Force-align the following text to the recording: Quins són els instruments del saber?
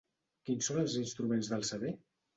Quins 0.47 0.69
són 0.71 0.81
els 0.85 0.95
instruments 1.03 1.53
del 1.53 1.67
saber? 1.73 1.93